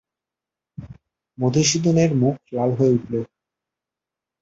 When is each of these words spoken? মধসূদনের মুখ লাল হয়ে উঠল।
মধসূদনের 1.37 2.11
মুখ 2.21 2.35
লাল 2.53 2.69
হয়ে 2.77 2.95
উঠল। 2.97 3.13